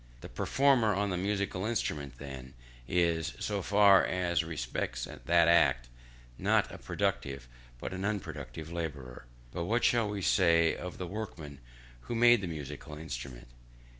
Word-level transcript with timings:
The 0.21 0.29
performer 0.29 0.95
on 0.95 1.11
the 1.11 1.15
musical 1.17 1.63
instrument 1.63 2.17
then 2.17 2.55
is, 2.87 3.33
so 3.37 3.61
far 3.61 4.03
as 4.03 4.43
respects 4.43 5.05
that 5.05 5.47
act, 5.47 5.89
not 6.39 6.71
a 6.71 6.79
productive, 6.79 7.47
but 7.77 7.93
an 7.93 8.03
unproductive 8.03 8.71
labourer. 8.71 9.25
But 9.51 9.65
what 9.65 9.83
shall 9.83 10.09
we 10.09 10.23
say 10.23 10.75
of 10.75 10.97
the 10.97 11.05
workman 11.05 11.59
who 11.99 12.15
made 12.15 12.41
the 12.41 12.47
musical 12.47 12.97
instrument? 12.97 13.49